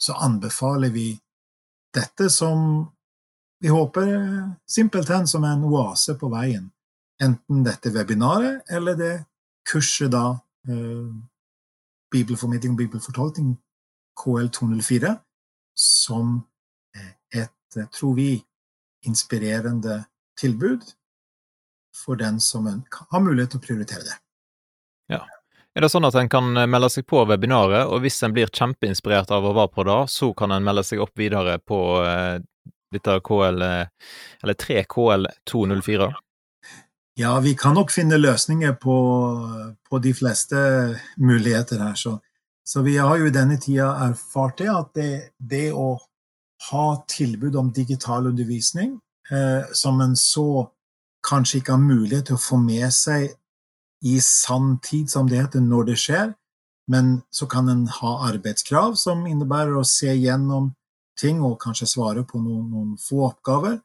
så 0.00 0.16
anbefaler 0.24 0.92
vi 0.94 1.10
dette 1.94 2.30
som 2.32 2.86
vi 3.60 3.68
håper 3.68 4.08
simpelthen 4.64 5.26
som 5.28 5.44
en 5.44 5.66
oase 5.68 6.14
på 6.16 6.30
veien. 6.32 6.70
Enten 7.20 7.64
dette 7.66 7.92
webinaret 7.92 8.64
eller 8.72 8.96
det 8.96 9.16
kurset 9.68 10.08
da 10.14 10.38
eh, 10.68 11.10
Bibelformidling 12.10 12.72
og 12.72 12.78
bibelfortolkning, 12.80 13.52
KL204, 14.18 15.12
som 15.76 16.40
et, 17.30 17.76
tror 17.94 18.16
vi, 18.16 18.32
inspirerende 19.06 20.02
tilbud 20.40 20.82
for 22.00 22.18
den 22.20 22.40
som 22.40 22.66
har 22.66 23.22
mulighet 23.22 23.54
til 23.54 23.60
å 23.60 23.66
prioritere 23.66 24.06
det. 24.06 24.16
Ja. 25.10 25.24
Er 25.74 25.84
det 25.84 25.92
sånn 25.92 26.06
at 26.08 26.16
en 26.18 26.30
kan 26.30 26.50
eh, 26.58 26.66
melde 26.70 26.90
seg 26.90 27.06
på 27.10 27.22
webinaret, 27.30 27.86
og 27.86 28.02
hvis 28.02 28.18
en 28.26 28.34
blir 28.34 28.50
kjempeinspirert 28.50 29.30
av 29.34 29.46
å 29.46 29.54
være 29.54 29.74
på 29.74 29.86
det, 29.86 30.00
så 30.10 30.32
kan 30.34 30.54
en 30.54 30.66
melde 30.66 30.82
seg 30.86 31.02
opp 31.04 31.14
videre 31.18 31.60
på 31.62 31.78
eh, 32.02 32.40
dette 32.90 33.20
KL, 33.26 33.62
eh, 33.62 34.10
eller 34.42 34.58
3KL204? 34.58 36.10
Ja, 37.20 37.38
vi 37.40 37.54
kan 37.54 37.74
nok 37.74 37.92
finne 37.92 38.18
løsninger 38.18 38.74
på, 38.80 38.96
på 39.90 39.98
de 40.02 40.12
fleste 40.16 40.58
muligheter 41.20 41.82
her. 41.82 41.94
Så, 41.94 42.16
så, 42.64 42.82
vi 42.86 42.96
har 42.96 43.18
jo 43.18 43.28
i 43.28 43.34
denne 43.34 43.58
tida 43.60 43.92
erfart 44.06 44.58
det 44.58 44.70
at 44.72 44.94
det, 44.96 45.10
det 45.38 45.68
å 45.76 45.98
ha 46.70 46.86
tilbud 47.08 47.56
om 47.56 47.72
digital 47.76 48.26
undervisning 48.30 48.98
eh, 49.30 49.70
som 49.72 50.00
en 50.00 50.16
så 50.16 50.70
kanskje 51.26 51.60
ikke 51.60 51.76
har 51.76 51.82
mulighet 51.82 52.30
til 52.30 52.38
å 52.38 52.42
få 52.42 52.58
med 52.62 52.88
seg 52.94 53.30
i 54.04 54.16
sann 54.24 54.78
tid, 54.84 55.10
som 55.12 55.28
det 55.28 55.40
heter, 55.42 55.60
når 55.60 55.90
det 55.90 55.98
skjer. 56.00 56.32
Men 56.90 57.20
så 57.30 57.46
kan 57.46 57.68
en 57.68 57.84
ha 58.00 58.12
arbeidskrav 58.30 58.96
som 58.98 59.26
innebærer 59.28 59.76
å 59.78 59.86
se 59.86 60.10
gjennom 60.16 60.72
ting 61.20 61.42
og 61.44 61.60
kanskje 61.62 61.88
svare 61.90 62.24
på 62.26 62.40
noen, 62.40 62.64
noen 62.72 62.96
få 62.98 63.26
oppgaver. 63.28 63.78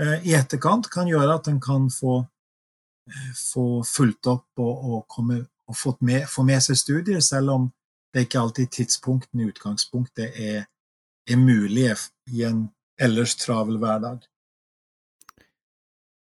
Eh, 0.00 0.28
I 0.30 0.36
etterkant 0.38 0.88
kan 0.92 1.10
gjøre 1.10 1.38
at 1.40 1.50
en 1.50 1.60
kan 1.60 1.90
få, 1.92 2.20
eh, 3.10 3.32
få 3.34 3.82
fulgt 3.84 4.30
opp 4.30 4.62
og, 4.62 4.84
og, 4.92 5.02
komme, 5.08 5.42
og 5.66 6.00
med, 6.00 6.28
få 6.30 6.46
med 6.46 6.62
seg 6.62 6.78
studier, 6.78 7.20
selv 7.20 7.50
om 7.56 7.68
det 8.14 8.26
ikke 8.26 8.40
alltid 8.40 8.72
tidspunktene 8.72 9.44
i 9.44 9.50
utgangspunktet 9.50 10.40
er, 10.40 10.64
er 11.28 11.36
mulige 11.36 11.96
i 12.32 12.46
en 12.48 12.68
ellers 13.00 13.34
travel 13.36 13.80
hverdag. 13.82 14.22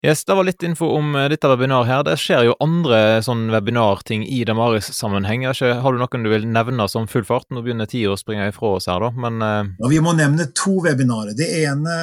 Yes, 0.06 0.24
Det 0.24 0.34
var 0.34 0.44
litt 0.46 0.62
info 0.62 0.86
om 0.94 1.16
uh, 1.16 1.24
dette 1.26 1.48
webinaret 1.50 1.88
her. 1.90 2.02
Det 2.06 2.12
skjer 2.22 2.44
jo 2.46 2.52
andre 2.62 3.18
sånn 3.26 3.48
webinarting 3.50 4.22
i 4.30 4.44
Damaris-sammenheng. 4.46 5.42
Har 5.50 5.96
du 5.96 5.98
noen 5.98 6.22
du 6.22 6.30
vil 6.30 6.46
nevne 6.46 6.86
som 6.86 7.08
full 7.10 7.26
fart? 7.26 7.48
Nå 7.50 7.64
begynner 7.66 7.90
tida 7.90 8.12
å 8.14 8.20
springe 8.20 8.46
ifra 8.52 8.76
oss 8.76 8.86
her, 8.86 9.02
da, 9.02 9.10
men 9.10 9.42
uh... 9.42 9.66
ja, 9.66 9.90
Vi 9.90 9.98
må 10.04 10.14
nevne 10.14 10.46
to 10.54 10.76
webinarer. 10.86 11.34
Det 11.34 11.50
ene, 11.64 11.96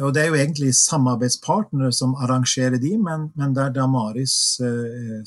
og 0.00 0.14
det 0.16 0.22
er 0.22 0.32
jo 0.32 0.40
egentlig 0.40 0.72
samarbeidspartnere 0.78 1.92
som 1.92 2.16
arrangerer 2.16 2.80
de, 2.80 2.94
men, 2.96 3.28
men 3.36 3.52
der 3.52 3.74
Damaris 3.76 4.56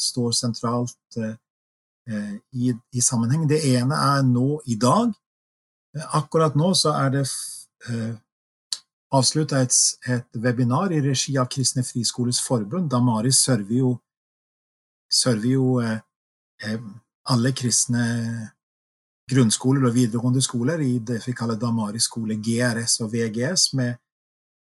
står 0.01 0.33
sentralt 0.33 1.19
i, 1.21 2.73
i 2.73 3.05
sammenheng. 3.05 3.45
Det 3.45 3.61
ene 3.75 4.01
er 4.09 4.25
nå 4.25 4.57
i 4.65 4.79
dag. 4.81 5.13
Akkurat 6.17 6.57
nå 6.57 6.73
så 6.73 6.97
er 6.97 7.13
det 7.19 7.27
avslutta 9.13 9.61
et, 9.61 9.75
et, 10.07 10.27
webinar 10.41 10.93
i 10.93 11.01
regi 11.01 11.37
av 11.37 11.49
Kristne 11.51 11.83
Friskoles 11.83 12.39
Forbund. 12.41 12.89
Damaris 12.91 13.43
server 13.45 13.77
jo, 13.77 13.91
server 15.11 15.51
jo 15.51 15.79
eh, 15.83 15.97
eh, 16.63 16.79
alle 17.31 17.51
kristne 17.57 18.05
grunnskoler 19.29 19.87
og 19.87 19.95
videregående 19.95 20.41
skoler 20.43 20.81
i 20.85 20.99
det 21.01 21.21
vi 21.25 21.33
kaller 21.33 21.57
Damaris 21.57 22.05
skole 22.09 22.37
GRS 22.37 22.99
og 23.01 23.13
VGS, 23.13 23.71
med, 23.73 23.97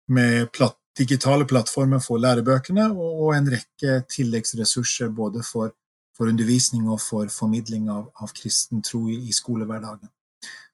med 0.08 0.52
platt, 0.56 0.80
digitale 0.96 1.44
plattformer 1.44 2.00
for 2.00 2.22
lærebøkene 2.24 2.86
og, 2.94 3.10
og, 3.26 3.32
en 3.36 3.50
rekke 3.52 3.98
tilleggsressurser 4.12 5.10
både 5.12 5.44
for, 5.44 5.74
for 6.16 6.32
undervisning 6.32 6.88
og 6.88 7.02
for 7.04 7.28
formidling 7.32 7.90
av, 7.92 8.08
av 8.24 8.32
kristen 8.38 8.84
tro 8.86 9.04
i, 9.12 9.18
i 9.28 9.36
skolehverdagen. 9.36 10.08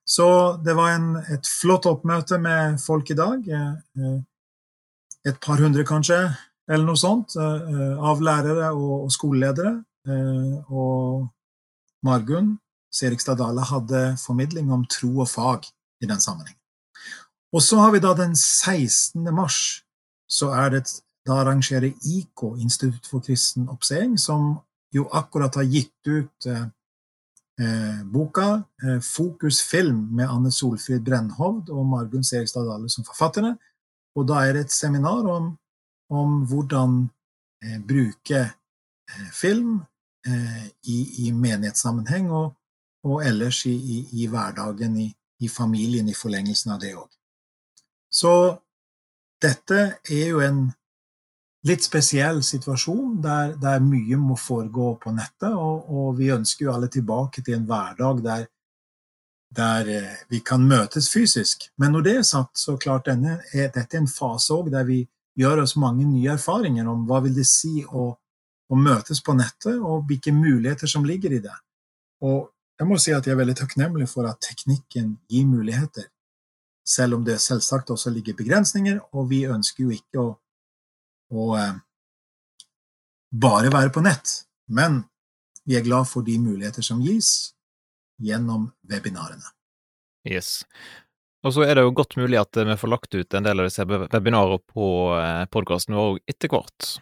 Så 0.04 0.56
det 0.64 0.74
var 0.74 0.96
en, 0.96 1.16
et 1.30 1.46
flott 1.46 1.86
oppmøte 1.86 2.38
med 2.42 2.80
folk 2.82 3.10
i 3.10 3.18
dag. 3.18 3.44
Eh, 3.48 3.74
eh, 3.98 4.18
et 5.30 5.38
par 5.40 5.60
hundre, 5.62 5.84
kanskje, 5.86 6.18
eller 6.68 6.86
noe 6.86 6.98
sånt, 6.98 7.36
eh, 7.38 7.94
av 8.02 8.22
lærere 8.22 8.72
og, 8.74 9.10
skoleledere. 9.14 9.76
Og 10.74 11.28
Margunn 12.02 12.56
Serigstad 12.90 13.38
Dale 13.38 13.62
hadde 13.68 14.00
formidling 14.18 14.72
om 14.74 14.82
tro 14.90 15.12
og 15.22 15.28
fag 15.30 15.68
i 16.02 16.08
den 16.10 16.18
sammenheng. 16.20 16.56
Og 17.54 17.62
så 17.62 17.78
har 17.78 17.92
vi 17.94 18.00
da 18.02 18.10
den 18.18 18.34
16. 18.34 19.30
mars, 19.30 19.84
så 20.26 20.50
er 20.58 20.74
det 20.74 20.82
da 21.22 21.38
arrangerer 21.44 21.92
IK, 22.02 22.42
Institutt 22.58 23.06
for 23.06 23.22
kristen 23.22 23.68
oppseing, 23.70 24.18
som 24.18 24.56
jo 24.90 25.06
akkurat 25.14 25.54
har 25.54 25.70
gitt 25.70 26.10
ut 26.10 26.48
boka 28.04 28.64
eh, 28.82 29.00
'Fokus 29.00 29.62
film' 29.62 30.08
med 30.10 30.30
Anne 30.30 30.50
Solfrid 30.50 31.04
Brennhovd 31.04 31.70
og 31.70 31.86
Margunn 31.86 32.24
Serigstad 32.24 32.64
Dale 32.66 32.90
som 32.90 33.04
forfattere. 33.04 33.56
Og 34.16 34.28
da 34.28 34.42
er 34.44 34.52
det 34.52 34.60
et 34.66 34.72
seminar 34.72 35.26
om, 35.28 35.58
om 36.10 36.42
hvordan 36.48 37.08
eh, 37.64 37.78
bruke 37.88 38.40
eh, 39.10 39.30
film 39.32 39.80
eh, 40.26 40.66
i, 40.82 40.98
i, 41.26 41.32
menighetssammenheng 41.32 42.30
og, 42.30 42.52
og 43.04 43.24
ellers 43.26 43.64
i, 43.66 43.74
i, 43.74 43.98
i 44.22 44.26
hverdagen, 44.26 44.96
i, 45.40 45.48
familien, 45.48 46.08
i 46.08 46.14
forlengelsen 46.14 46.74
av 46.74 46.80
det 46.80 46.92
òg. 46.94 47.08
Så 48.12 48.32
dette 49.42 49.80
er 50.10 50.28
jo 50.28 50.42
en 50.44 50.68
litt 51.68 51.84
spesiell 51.84 52.42
situasjon 52.42 53.20
der, 53.22 53.54
der 53.60 53.82
mye 53.84 54.18
må 54.18 54.36
foregå 54.38 54.96
på 55.02 55.12
nettet, 55.14 55.52
og, 55.52 55.86
og, 55.88 56.16
vi 56.18 56.32
ønsker 56.34 56.66
jo 56.66 56.74
alle 56.74 56.90
tilbake 56.90 57.44
til 57.44 57.58
en 57.58 57.66
hverdag 57.68 58.22
der, 58.24 58.46
der 59.52 59.90
eh, 59.92 60.22
vi 60.32 60.40
kan 60.44 60.64
møtes 60.66 61.10
fysisk. 61.12 61.68
Men 61.78 61.94
når 61.94 62.06
det 62.06 62.16
er 62.18 62.26
sagt, 62.26 62.58
så 62.58 62.76
klart 62.80 63.06
denne 63.10 63.38
er 63.52 63.70
dette 63.74 64.00
en 64.00 64.10
fase 64.10 64.54
òg 64.56 64.72
der 64.72 64.88
vi 64.88 65.04
gjør 65.38 65.62
oss 65.62 65.76
mange 65.80 66.04
nye 66.04 66.34
erfaringer 66.34 66.88
om 66.88 67.06
hva 67.08 67.22
vil 67.24 67.36
det 67.36 67.46
si 67.48 67.84
å, 67.84 68.10
å 68.12 68.78
møtes 68.78 69.22
på 69.24 69.36
nettet, 69.38 69.78
og 69.78 70.08
hvilke 70.08 70.34
muligheter 70.34 70.90
som 70.90 71.06
ligger 71.06 71.38
i 71.38 71.44
det. 71.44 71.54
Og 72.26 72.50
jeg 72.80 72.88
må 72.88 72.98
si 72.98 73.14
at 73.14 73.26
jeg 73.26 73.36
er 73.36 73.38
veldig 73.38 73.56
takknemlig 73.60 74.08
for 74.10 74.26
at 74.26 74.42
teknikken 74.42 75.14
gir 75.30 75.46
muligheter, 75.46 76.08
selv 76.82 77.20
om 77.20 77.24
det 77.24 77.38
selvsagt 77.38 77.92
også 77.94 78.10
ligger 78.10 78.34
begrensninger, 78.34 78.98
og 79.14 79.28
vi 79.30 79.44
ønsker 79.46 79.86
jo 79.86 79.94
ikke 79.94 80.18
å 80.18 80.30
å 81.32 81.48
eh, 81.58 81.74
bare 83.32 83.72
være 83.72 83.92
på 83.94 84.04
nett. 84.04 84.42
Men 84.68 85.02
vi 85.64 85.78
er 85.78 85.86
glad 85.86 86.08
for 86.10 86.26
de 86.26 86.38
muligheter 86.42 86.84
som 86.84 87.02
gis 87.02 87.52
gjennom 88.22 88.68
webinarene. 88.88 89.54
Yes. 90.28 90.62
Og 91.42 91.54
så 91.56 91.64
er 91.66 91.74
det 91.74 91.86
jo 91.86 91.94
godt 91.96 92.14
mulig 92.20 92.38
at 92.38 92.54
vi 92.54 92.76
får 92.78 92.90
lagt 92.90 93.14
ut 93.14 93.34
en 93.34 93.46
del 93.46 93.62
av 93.62 93.66
disse 93.66 93.86
webinarene 93.86 94.60
på 94.62 94.90
eh, 95.18 95.46
podkasten 95.50 95.98
vår 95.98 96.20
etter 96.30 96.52
hvert. 96.52 96.92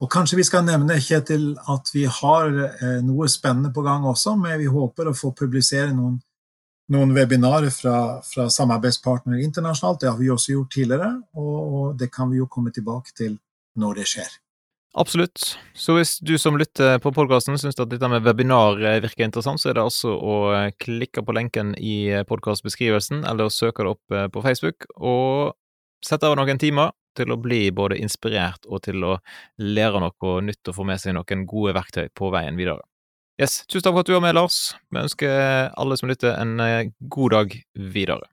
Og 0.00 0.08
kanskje 0.12 0.38
vi 0.38 0.46
skal 0.48 0.64
nevne, 0.64 0.96
Kjetil, 1.00 1.52
at 1.68 1.90
vi 1.92 2.06
har 2.08 2.48
eh, 2.48 3.00
noe 3.04 3.28
spennende 3.32 3.72
på 3.72 3.84
gang 3.84 4.04
også, 4.08 4.34
men 4.40 4.60
vi 4.60 4.68
håper 4.72 5.10
å 5.10 5.16
få 5.16 5.32
publisere 5.36 5.92
noen 5.92 6.18
noen 6.90 7.14
webinarer 7.14 7.70
fra, 7.74 8.20
fra 8.26 8.48
samarbeidspartnere 8.50 9.42
internasjonalt. 9.44 10.02
Det 10.02 10.10
har 10.10 10.18
vi 10.18 10.30
også 10.30 10.56
gjort 10.56 10.72
tidligere, 10.74 11.10
og, 11.38 11.96
det 11.98 12.10
kan 12.14 12.30
vi 12.30 12.40
jo 12.40 12.48
komme 12.50 12.72
tilbake 12.74 13.14
til 13.16 13.36
når 13.78 14.00
det 14.00 14.06
skjer. 14.10 14.38
Absolutt. 14.98 15.52
Så 15.78 15.94
hvis 15.94 16.16
du 16.18 16.34
som 16.42 16.56
lytter 16.58 16.98
på 17.02 17.12
podkasten 17.14 17.54
syns 17.60 17.78
at 17.78 17.92
dette 17.92 18.08
med 18.10 18.24
webinar 18.26 18.80
eh, 18.82 18.98
virker 19.04 19.28
interessant, 19.28 19.62
så 19.62 19.70
er 19.70 19.78
det 19.78 19.84
altså 19.84 20.16
å 20.16 20.38
eh, 20.56 20.72
klikke 20.82 21.22
på 21.22 21.34
lenken 21.36 21.76
i 21.78 22.10
eh, 22.10 22.24
podkastbeskrivelsen, 22.26 23.22
eller 23.30 23.52
søke 23.54 23.86
det 23.86 23.92
opp 23.94 24.16
på 24.34 24.42
Facebook, 24.42 24.88
og 24.98 25.54
sette 26.02 26.26
av 26.26 26.34
noen 26.40 26.58
timer 26.58 26.90
til 27.14 27.30
å 27.30 27.38
bli 27.38 27.68
både 27.74 28.00
inspirert 28.02 28.66
og 28.66 28.82
til 28.86 29.04
å 29.06 29.16
lære 29.62 30.02
noe 30.02 30.36
nytt 30.46 30.70
og 30.70 30.76
få 30.76 30.86
med 30.88 31.02
seg 31.02 31.14
noen 31.14 31.46
gode 31.46 31.74
verktøy 31.78 32.08
på 32.16 32.30
veien 32.34 32.58
videre. 32.58 32.82
Yes, 33.40 33.62
Tusen 33.72 33.86
takk 33.86 33.94
for 33.96 34.04
at 34.04 34.08
du 34.10 34.12
var 34.12 34.20
med, 34.20 34.34
Lars. 34.36 34.56
Vi 34.92 35.00
ønsker 35.00 35.70
alle 35.80 35.96
som 35.96 36.10
lytter, 36.10 36.34
en 36.36 36.60
eh, 36.60 36.90
god 37.08 37.32
dag 37.32 37.54
videre. 37.94 38.26